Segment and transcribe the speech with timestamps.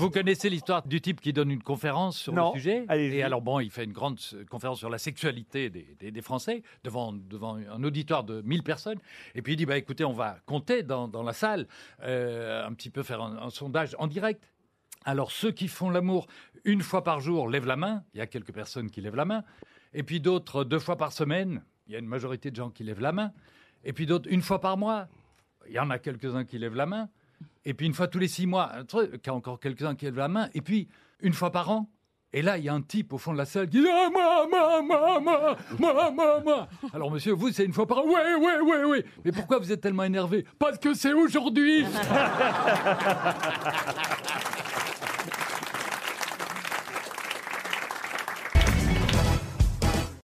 [0.00, 2.84] Vous connaissez l'histoire du type qui donne une conférence sur Non, le sujet.
[3.18, 4.18] Et alors bon, il fait une grande
[4.50, 8.98] conférence sur la sexualité des, des- des Français devant, devant un auditoire de 1000 personnes.
[9.34, 11.66] Et puis il dit, bah écoutez, on va compter dans, dans la salle,
[12.02, 14.50] euh, un petit peu faire un, un sondage en direct.
[15.04, 16.26] Alors ceux qui font l'amour
[16.64, 18.02] une fois par jour lèvent la main.
[18.14, 19.44] Il y a quelques personnes qui lèvent la main.
[19.92, 21.62] Et puis d'autres deux fois par semaine.
[21.86, 23.32] Il y a une majorité de gens qui lèvent la main.
[23.84, 25.08] Et puis d'autres une fois par mois.
[25.66, 27.08] Il y en a quelques-uns qui lèvent la main.
[27.64, 29.94] Et puis une fois tous les six mois, un truc, il y a encore quelques-uns
[29.94, 30.48] qui lèvent la main.
[30.54, 30.88] Et puis
[31.20, 31.90] une fois par an.
[32.32, 34.08] Et là, il y a un type au fond de la salle qui dit ah,
[34.10, 36.68] moi, moi, moi, moi, moi, moi, moi.
[36.92, 38.04] Alors monsieur, vous, c'est une fois par an.
[38.04, 39.04] Ouais, ouais, ouais, ouais.
[39.24, 40.46] Mais pourquoi vous êtes tellement énervé?
[40.58, 41.84] Parce que c'est aujourd'hui